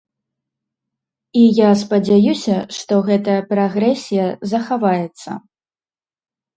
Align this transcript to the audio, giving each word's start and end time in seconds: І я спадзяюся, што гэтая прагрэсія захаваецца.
І 1.41 1.43
я 1.57 1.69
спадзяюся, 1.83 2.57
што 2.79 2.93
гэтая 3.13 3.39
прагрэсія 3.55 4.27
захаваецца. 4.57 5.41